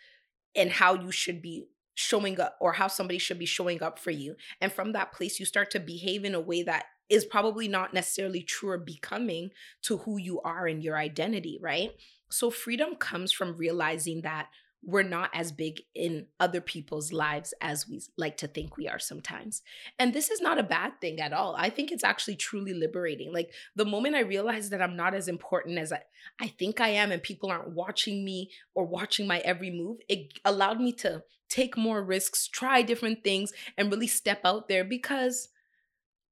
and 0.56 0.70
how 0.70 0.94
you 0.94 1.10
should 1.10 1.42
be 1.42 1.66
showing 1.94 2.40
up 2.40 2.56
or 2.60 2.72
how 2.72 2.88
somebody 2.88 3.18
should 3.18 3.38
be 3.38 3.46
showing 3.46 3.82
up 3.82 3.98
for 3.98 4.10
you. 4.10 4.34
And 4.60 4.72
from 4.72 4.92
that 4.92 5.12
place 5.12 5.38
you 5.38 5.46
start 5.46 5.70
to 5.72 5.80
behave 5.80 6.24
in 6.24 6.34
a 6.34 6.40
way 6.40 6.62
that 6.62 6.86
is 7.08 7.24
probably 7.24 7.68
not 7.68 7.94
necessarily 7.94 8.42
true 8.42 8.70
or 8.70 8.78
becoming 8.78 9.50
to 9.82 9.98
who 9.98 10.16
you 10.18 10.40
are 10.40 10.66
and 10.66 10.82
your 10.82 10.96
identity, 10.96 11.58
right? 11.60 11.90
So 12.30 12.50
freedom 12.50 12.96
comes 12.96 13.32
from 13.32 13.56
realizing 13.56 14.22
that 14.22 14.48
we're 14.86 15.02
not 15.02 15.30
as 15.32 15.50
big 15.50 15.80
in 15.94 16.26
other 16.38 16.60
people's 16.60 17.12
lives 17.12 17.54
as 17.60 17.88
we 17.88 18.02
like 18.16 18.36
to 18.38 18.46
think 18.46 18.76
we 18.76 18.86
are 18.86 18.98
sometimes. 18.98 19.62
And 19.98 20.12
this 20.12 20.30
is 20.30 20.40
not 20.40 20.58
a 20.58 20.62
bad 20.62 21.00
thing 21.00 21.20
at 21.20 21.32
all. 21.32 21.54
I 21.56 21.70
think 21.70 21.90
it's 21.90 22.04
actually 22.04 22.36
truly 22.36 22.74
liberating. 22.74 23.32
Like 23.32 23.50
the 23.74 23.86
moment 23.86 24.14
I 24.14 24.20
realized 24.20 24.70
that 24.72 24.82
I'm 24.82 24.96
not 24.96 25.14
as 25.14 25.28
important 25.28 25.78
as 25.78 25.92
I, 25.92 26.02
I 26.40 26.48
think 26.48 26.80
I 26.80 26.88
am, 26.88 27.12
and 27.12 27.22
people 27.22 27.50
aren't 27.50 27.70
watching 27.70 28.24
me 28.24 28.50
or 28.74 28.84
watching 28.84 29.26
my 29.26 29.38
every 29.38 29.70
move, 29.70 29.98
it 30.08 30.38
allowed 30.44 30.80
me 30.80 30.92
to 30.92 31.22
take 31.48 31.76
more 31.76 32.02
risks, 32.02 32.48
try 32.48 32.82
different 32.82 33.24
things, 33.24 33.52
and 33.78 33.90
really 33.90 34.06
step 34.06 34.40
out 34.44 34.68
there 34.68 34.84
because 34.84 35.48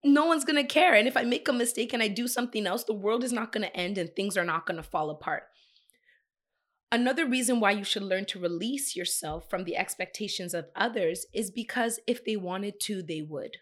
no 0.04 0.26
one's 0.26 0.44
going 0.44 0.56
to 0.56 0.64
care. 0.64 0.94
And 0.94 1.06
if 1.06 1.16
I 1.16 1.22
make 1.22 1.48
a 1.48 1.52
mistake 1.52 1.92
and 1.92 2.02
I 2.02 2.08
do 2.08 2.26
something 2.26 2.66
else, 2.66 2.84
the 2.84 2.92
world 2.92 3.22
is 3.22 3.32
not 3.32 3.52
going 3.52 3.62
to 3.62 3.76
end 3.76 3.98
and 3.98 4.14
things 4.14 4.36
are 4.36 4.44
not 4.44 4.66
going 4.66 4.76
to 4.76 4.82
fall 4.82 5.10
apart. 5.10 5.44
Another 6.90 7.24
reason 7.26 7.58
why 7.58 7.70
you 7.70 7.84
should 7.84 8.02
learn 8.02 8.26
to 8.26 8.38
release 8.38 8.94
yourself 8.94 9.48
from 9.48 9.64
the 9.64 9.76
expectations 9.76 10.52
of 10.52 10.66
others 10.76 11.24
is 11.32 11.50
because 11.50 12.00
if 12.06 12.24
they 12.24 12.36
wanted 12.36 12.80
to, 12.80 13.02
they 13.02 13.22
would. 13.22 13.56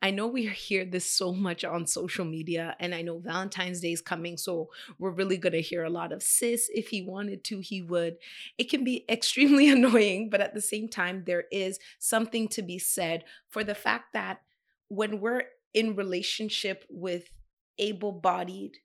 I 0.00 0.10
know 0.10 0.26
we 0.26 0.46
hear 0.48 0.84
this 0.84 1.04
so 1.04 1.32
much 1.32 1.64
on 1.64 1.86
social 1.86 2.24
media, 2.24 2.76
and 2.80 2.94
I 2.94 3.02
know 3.02 3.18
Valentine's 3.18 3.80
Day 3.80 3.92
is 3.92 4.00
coming, 4.00 4.36
so 4.36 4.70
we're 4.98 5.10
really 5.10 5.36
going 5.36 5.52
to 5.52 5.60
hear 5.60 5.84
a 5.84 5.90
lot 5.90 6.12
of 6.12 6.22
sis. 6.22 6.70
If 6.72 6.88
he 6.88 7.02
wanted 7.02 7.44
to, 7.44 7.60
he 7.60 7.82
would. 7.82 8.16
It 8.56 8.70
can 8.70 8.84
be 8.84 9.04
extremely 9.10 9.68
annoying, 9.68 10.30
but 10.30 10.40
at 10.40 10.54
the 10.54 10.62
same 10.62 10.88
time, 10.88 11.24
there 11.26 11.44
is 11.50 11.78
something 11.98 12.48
to 12.48 12.62
be 12.62 12.78
said 12.78 13.24
for 13.48 13.64
the 13.64 13.74
fact 13.74 14.12
that 14.12 14.40
when 14.88 15.20
we're 15.20 15.44
in 15.74 15.96
relationship 15.96 16.84
with 16.88 17.30
able 17.78 18.12
bodied 18.12 18.78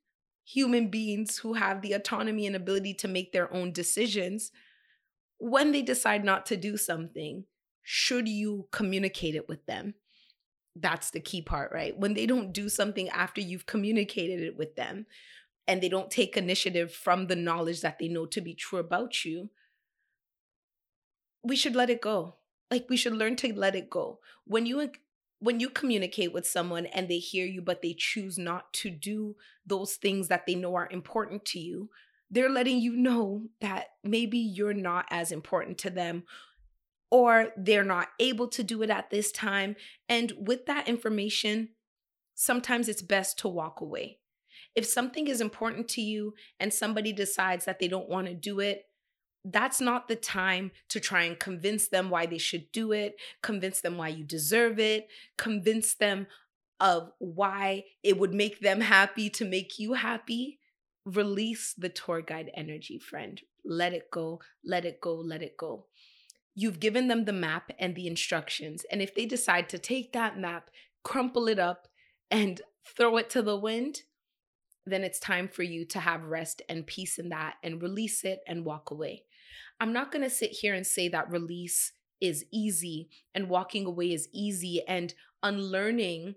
human 0.44 0.90
beings 0.90 1.38
who 1.38 1.54
have 1.54 1.82
the 1.82 1.94
autonomy 1.94 2.48
and 2.48 2.56
ability 2.56 2.96
to 2.96 3.08
make 3.08 3.32
their 3.32 3.54
own 3.54 3.72
decisions, 3.72 4.52
when 5.38 5.72
they 5.72 5.84
decide 5.84 6.26
not 6.26 6.46
to 6.48 6.58
do 6.58 6.76
something, 6.76 7.46
should 7.84 8.28
you 8.28 8.68
communicate 8.72 9.36
it 9.36 9.48
with 9.48 9.66
them? 9.68 9.94
That's 10.76 11.12
the 11.12 11.20
key 11.20 11.42
part, 11.42 11.72
right? 11.72 11.98
When 11.98 12.14
they 12.14 12.26
don't 12.26 12.52
do 12.52 12.68
something 12.68 13.10
after 13.10 13.42
you've 13.42 13.66
communicated 13.66 14.42
it 14.42 14.58
with 14.58 14.76
them 14.76 15.06
and 15.68 15.82
they 15.82 15.90
don't 15.90 16.10
take 16.10 16.36
initiative 16.36 16.92
from 16.92 17.28
the 17.28 17.36
knowledge 17.36 17.82
that 17.82 18.00
they 18.00 18.08
know 18.08 18.26
to 18.28 18.42
be 18.42 18.56
true 18.56 18.80
about 18.80 19.24
you, 19.24 19.50
we 21.44 21.56
should 21.56 21.76
let 21.76 21.90
it 21.90 22.02
go. 22.02 22.36
Like 22.72 22.88
we 22.90 22.98
should 22.98 23.14
learn 23.14 23.36
to 23.38 23.54
let 23.54 23.76
it 23.76 23.90
go. 23.90 24.20
When 24.46 24.66
you 24.66 24.90
when 25.40 25.60
you 25.60 25.70
communicate 25.70 26.34
with 26.34 26.46
someone 26.46 26.86
and 26.88 27.08
they 27.08 27.18
hear 27.18 27.46
you, 27.46 27.62
but 27.62 27.82
they 27.82 27.96
choose 27.98 28.38
not 28.38 28.72
to 28.74 28.90
do 28.90 29.36
those 29.66 29.96
things 29.96 30.28
that 30.28 30.46
they 30.46 30.56
know 30.56 30.76
are 30.76 30.90
important 30.92 31.46
to 31.46 31.60
you, 31.60 31.90
they're 32.30 32.50
letting 32.50 32.80
you 32.80 32.96
know 32.96 33.44
that 33.62 33.88
maybe 34.04 34.38
you're 34.38 34.74
not 34.74 35.06
as 35.10 35.32
important 35.32 35.78
to 35.80 35.90
them 35.90 36.24
or 37.10 37.48
they're 37.58 37.84
not 37.84 38.10
able 38.20 38.48
to 38.50 38.64
do 38.64 38.84
it 38.84 38.90
at 38.90 39.10
this 39.10 39.32
time. 39.32 39.76
And 40.08 40.34
with 40.38 40.66
that 40.68 40.88
information, 40.88 41.70
sometimes 42.36 42.88
it's 42.88 43.02
best 43.02 43.40
to 43.40 43.48
walk 43.48 43.82
away. 43.82 44.20
If 44.76 44.86
something 44.86 45.28
is 45.28 45.42
important 45.42 45.88
to 45.90 46.02
you 46.02 46.34
and 46.60 46.72
somebody 46.72 47.12
decides 47.12 47.66
that 47.66 47.80
they 47.80 47.88
don't 47.88 48.10
want 48.10 48.28
to 48.28 48.34
do 48.34 48.60
it, 48.60 48.84
that's 49.46 49.80
not 49.80 50.08
the 50.08 50.16
time 50.16 50.72
to 50.90 51.00
try 51.00 51.24
and 51.24 51.40
convince 51.40 51.88
them 51.88 52.10
why 52.10 52.26
they 52.26 52.38
should 52.38 52.72
do 52.72 52.92
it, 52.92 53.16
convince 53.42 53.82
them 53.82 53.98
why 53.98 54.10
you 54.10 54.24
deserve 54.24 54.80
it, 54.80 55.08
convince 55.38 55.94
them 55.96 56.28
of 56.80 57.12
why 57.20 57.84
it 58.04 58.18
would 58.18 58.34
make 58.34 58.60
them 58.60 58.82
happy 58.82 59.30
to 59.30 59.46
make 59.46 59.80
you 59.80 59.94
happy. 59.94 60.60
Release 61.06 61.74
the 61.78 61.90
tour 61.90 62.22
guide 62.22 62.52
energy, 62.54 63.00
friend. 63.00 63.42
Let 63.66 63.94
it 63.94 64.12
go, 64.12 64.42
let 64.64 64.86
it 64.86 65.02
go, 65.02 65.16
let 65.16 65.42
it 65.42 65.58
go. 65.58 65.86
You've 66.56 66.80
given 66.80 67.08
them 67.08 67.26
the 67.26 67.34
map 67.34 67.72
and 67.80 67.96
the 67.96 68.08
instructions. 68.08 68.86
And 68.92 69.02
if 69.02 69.16
they 69.16 69.26
decide 69.26 69.70
to 69.70 69.78
take 69.78 70.14
that 70.14 70.38
map, 70.38 70.70
crumple 71.04 71.48
it 71.48 71.60
up, 71.60 71.88
and 72.30 72.62
throw 72.86 73.18
it 73.18 73.30
to 73.32 73.42
the 73.42 73.58
wind, 73.58 74.04
then 74.86 75.04
it's 75.04 75.20
time 75.20 75.48
for 75.48 75.64
you 75.64 75.86
to 75.86 76.00
have 76.00 76.24
rest 76.24 76.62
and 76.70 76.88
peace 76.88 77.18
in 77.18 77.30
that 77.30 77.56
and 77.64 77.82
release 77.82 78.24
it 78.24 78.40
and 78.48 78.66
walk 78.66 78.92
away. 78.92 79.24
I'm 79.80 79.94
not 79.94 80.12
going 80.12 80.24
to 80.24 80.30
sit 80.30 80.52
here 80.52 80.74
and 80.74 80.86
say 80.86 81.08
that 81.10 81.32
release 81.32 81.94
is 82.22 82.46
easy 82.52 83.10
and 83.34 83.50
walking 83.50 83.86
away 83.86 84.14
is 84.14 84.28
easy 84.34 84.82
and 84.88 85.14
unlearning 85.42 86.36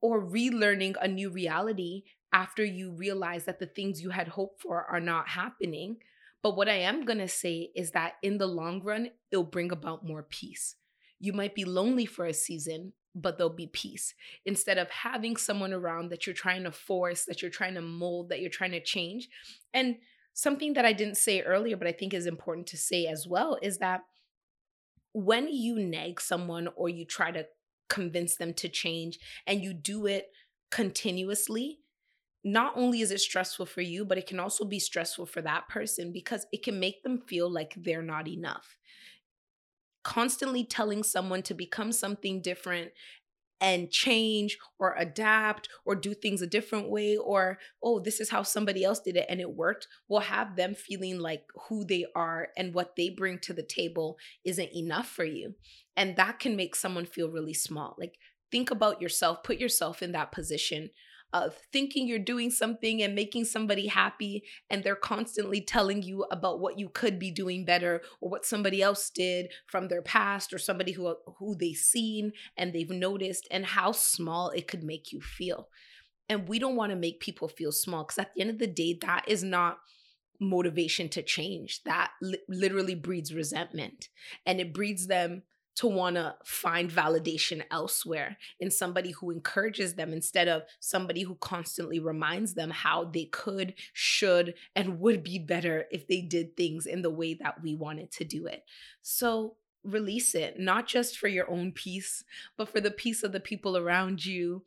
or 0.00 0.22
relearning 0.22 0.96
a 1.00 1.08
new 1.08 1.30
reality 1.30 2.04
after 2.32 2.64
you 2.64 2.92
realize 2.92 3.44
that 3.44 3.58
the 3.58 3.66
things 3.66 4.02
you 4.02 4.10
had 4.10 4.28
hoped 4.28 4.62
for 4.62 4.84
are 4.84 5.00
not 5.00 5.28
happening. 5.28 5.96
But 6.42 6.56
what 6.56 6.68
I 6.68 6.76
am 6.76 7.04
going 7.04 7.18
to 7.18 7.28
say 7.28 7.70
is 7.74 7.90
that 7.90 8.14
in 8.22 8.38
the 8.38 8.46
long 8.46 8.82
run, 8.82 9.10
it'll 9.30 9.44
bring 9.44 9.72
about 9.72 10.06
more 10.06 10.22
peace. 10.22 10.76
You 11.18 11.34
might 11.34 11.54
be 11.54 11.66
lonely 11.66 12.06
for 12.06 12.24
a 12.24 12.32
season, 12.32 12.94
but 13.14 13.36
there'll 13.36 13.52
be 13.52 13.66
peace. 13.66 14.14
Instead 14.44 14.78
of 14.78 14.90
having 14.90 15.36
someone 15.36 15.72
around 15.72 16.10
that 16.10 16.26
you're 16.26 16.34
trying 16.34 16.64
to 16.64 16.72
force, 16.72 17.24
that 17.24 17.42
you're 17.42 17.50
trying 17.50 17.74
to 17.74 17.80
mold, 17.80 18.28
that 18.28 18.40
you're 18.40 18.50
trying 18.50 18.72
to 18.72 18.82
change. 18.82 19.28
And 19.74 19.96
something 20.32 20.74
that 20.74 20.84
I 20.84 20.92
didn't 20.92 21.16
say 21.16 21.42
earlier, 21.42 21.76
but 21.76 21.88
I 21.88 21.92
think 21.92 22.14
is 22.14 22.26
important 22.26 22.66
to 22.68 22.76
say 22.76 23.06
as 23.06 23.26
well, 23.26 23.58
is 23.62 23.78
that 23.78 24.02
when 25.12 25.48
you 25.48 25.76
nag 25.76 26.20
someone 26.20 26.68
or 26.76 26.88
you 26.88 27.04
try 27.04 27.30
to 27.32 27.46
convince 27.88 28.36
them 28.36 28.54
to 28.54 28.68
change 28.68 29.18
and 29.46 29.62
you 29.62 29.74
do 29.74 30.06
it 30.06 30.26
continuously, 30.70 31.80
not 32.44 32.72
only 32.76 33.00
is 33.00 33.10
it 33.10 33.20
stressful 33.20 33.66
for 33.66 33.82
you, 33.82 34.04
but 34.04 34.16
it 34.16 34.26
can 34.26 34.40
also 34.40 34.64
be 34.64 34.78
stressful 34.78 35.26
for 35.26 35.42
that 35.42 35.68
person 35.68 36.12
because 36.12 36.46
it 36.52 36.62
can 36.62 36.80
make 36.80 37.02
them 37.02 37.20
feel 37.26 37.50
like 37.50 37.74
they're 37.76 38.02
not 38.02 38.28
enough. 38.28 38.76
Constantly 40.10 40.64
telling 40.64 41.04
someone 41.04 41.40
to 41.40 41.54
become 41.54 41.92
something 41.92 42.42
different 42.42 42.90
and 43.60 43.92
change 43.92 44.58
or 44.80 44.96
adapt 44.98 45.68
or 45.84 45.94
do 45.94 46.14
things 46.14 46.42
a 46.42 46.48
different 46.48 46.90
way 46.90 47.16
or 47.16 47.60
oh 47.80 48.00
this 48.00 48.18
is 48.18 48.30
how 48.30 48.42
somebody 48.42 48.82
else 48.82 48.98
did 48.98 49.14
it 49.14 49.26
and 49.28 49.40
it 49.40 49.54
worked 49.54 49.86
will 50.08 50.18
have 50.18 50.56
them 50.56 50.74
feeling 50.74 51.20
like 51.20 51.44
who 51.68 51.84
they 51.84 52.04
are 52.16 52.48
and 52.56 52.74
what 52.74 52.96
they 52.96 53.08
bring 53.08 53.38
to 53.38 53.52
the 53.52 53.62
table 53.62 54.18
isn't 54.44 54.74
enough 54.74 55.06
for 55.06 55.24
you. 55.24 55.54
And 55.96 56.16
that 56.16 56.40
can 56.40 56.56
make 56.56 56.74
someone 56.74 57.06
feel 57.06 57.30
really 57.30 57.54
small. 57.54 57.94
Like 57.96 58.16
think 58.50 58.72
about 58.72 59.00
yourself 59.00 59.44
put 59.44 59.58
yourself 59.58 60.02
in 60.02 60.10
that 60.10 60.32
position 60.32 60.90
of 61.32 61.54
thinking 61.72 62.06
you're 62.06 62.18
doing 62.18 62.50
something 62.50 63.02
and 63.02 63.14
making 63.14 63.44
somebody 63.44 63.86
happy 63.86 64.42
and 64.68 64.82
they're 64.82 64.96
constantly 64.96 65.60
telling 65.60 66.02
you 66.02 66.24
about 66.30 66.60
what 66.60 66.78
you 66.78 66.88
could 66.88 67.18
be 67.18 67.30
doing 67.30 67.64
better 67.64 68.02
or 68.20 68.30
what 68.30 68.44
somebody 68.44 68.82
else 68.82 69.10
did 69.10 69.46
from 69.66 69.88
their 69.88 70.02
past 70.02 70.52
or 70.52 70.58
somebody 70.58 70.92
who 70.92 71.14
who 71.38 71.56
they've 71.56 71.76
seen 71.76 72.32
and 72.56 72.72
they've 72.72 72.90
noticed 72.90 73.46
and 73.50 73.64
how 73.64 73.92
small 73.92 74.50
it 74.50 74.66
could 74.66 74.82
make 74.82 75.12
you 75.12 75.20
feel. 75.20 75.68
And 76.28 76.48
we 76.48 76.58
don't 76.58 76.76
want 76.76 76.90
to 76.90 76.96
make 76.96 77.20
people 77.20 77.48
feel 77.48 77.72
small 77.72 78.04
because 78.04 78.18
at 78.18 78.34
the 78.34 78.40
end 78.40 78.50
of 78.50 78.58
the 78.58 78.66
day 78.66 78.98
that 79.02 79.24
is 79.28 79.42
not 79.42 79.78
motivation 80.40 81.08
to 81.10 81.22
change. 81.22 81.82
That 81.84 82.12
li- 82.22 82.38
literally 82.48 82.94
breeds 82.94 83.34
resentment 83.34 84.08
and 84.46 84.60
it 84.60 84.72
breeds 84.72 85.06
them 85.06 85.42
to 85.76 85.86
want 85.86 86.16
to 86.16 86.34
find 86.44 86.90
validation 86.90 87.62
elsewhere 87.70 88.36
in 88.58 88.70
somebody 88.70 89.12
who 89.12 89.30
encourages 89.30 89.94
them 89.94 90.12
instead 90.12 90.48
of 90.48 90.62
somebody 90.80 91.22
who 91.22 91.36
constantly 91.36 91.98
reminds 91.98 92.54
them 92.54 92.70
how 92.70 93.04
they 93.04 93.24
could, 93.26 93.74
should, 93.92 94.54
and 94.74 95.00
would 95.00 95.22
be 95.22 95.38
better 95.38 95.86
if 95.90 96.06
they 96.06 96.20
did 96.20 96.56
things 96.56 96.86
in 96.86 97.02
the 97.02 97.10
way 97.10 97.34
that 97.34 97.62
we 97.62 97.74
wanted 97.74 98.10
to 98.10 98.24
do 98.24 98.46
it. 98.46 98.64
So 99.02 99.56
release 99.84 100.34
it, 100.34 100.58
not 100.58 100.86
just 100.86 101.18
for 101.18 101.28
your 101.28 101.50
own 101.50 101.72
peace, 101.72 102.24
but 102.56 102.68
for 102.68 102.80
the 102.80 102.90
peace 102.90 103.22
of 103.22 103.32
the 103.32 103.40
people 103.40 103.76
around 103.76 104.24
you, 104.24 104.64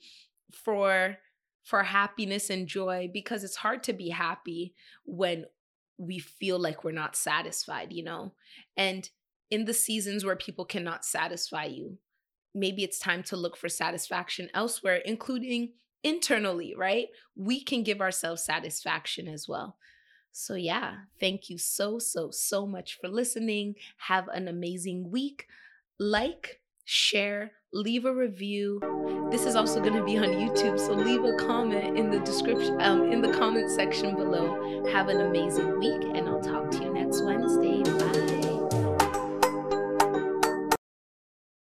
for 0.51 1.17
for 1.63 1.83
happiness 1.83 2.50
and 2.50 2.67
joy 2.67 3.10
because 3.12 3.43
it's 3.43 3.55
hard 3.55 3.83
to 3.83 3.93
be 3.93 4.10
happy 4.10 4.74
when 5.05 5.45
we 5.98 6.19
feel 6.19 6.60
like 6.60 6.83
we're 6.83 6.91
not 6.91 7.15
satisfied, 7.15 7.93
you 7.93 8.03
know? 8.03 8.33
And 8.75 9.10
in 9.53 9.65
the 9.65 9.74
seasons 9.74 10.25
where 10.25 10.36
people 10.36 10.65
cannot 10.65 11.05
satisfy 11.05 11.65
you, 11.65 12.00
maybe 12.55 12.83
it's 12.83 12.98
time 12.98 13.22
to 13.22 13.38
look 13.38 13.55
for 13.55 13.69
satisfaction 13.69 14.50
elsewhere, 14.51 14.95
including 15.05 15.74
internally, 16.03 16.74
right? 16.75 17.10
We 17.36 17.63
can 17.63 17.83
give 17.83 18.01
ourselves 18.01 18.43
satisfaction 18.43 19.27
as 19.27 19.48
well. 19.48 19.77
So, 20.31 20.55
yeah, 20.55 20.95
thank 21.19 21.51
you 21.51 21.60
so, 21.60 22.00
so, 22.00 22.31
so 22.31 22.65
much 22.65 22.98
for 23.00 23.07
listening. 23.07 23.75
Have 23.98 24.27
an 24.29 24.48
amazing 24.48 25.12
week. 25.12 25.45
Like, 26.00 26.60
share, 26.83 27.51
leave 27.72 28.05
a 28.05 28.13
review. 28.13 28.79
This 29.29 29.45
is 29.45 29.55
also 29.55 29.79
going 29.81 29.93
to 29.93 30.03
be 30.03 30.17
on 30.17 30.29
YouTube, 30.29 30.79
so 30.79 30.93
leave 30.93 31.24
a 31.24 31.36
comment 31.36 31.95
in 31.95 32.10
the 32.10 32.22
description, 32.22 32.81
um, 32.81 33.12
in 33.12 33.22
the 33.22 33.31
comment 33.31 33.69
section 33.69 34.15
below. 34.15 34.83
Have 34.91 35.10
an 35.10 35.22
amazing 35.22 35.77
week, 35.77 36.01
and 36.15 36.27
I'll 36.27 36.41
talk 36.41 36.72
to 36.72 36.83
you 36.83 36.91
next 36.91 37.22
Wednesday. 37.22 37.83
Bye. 37.83 38.52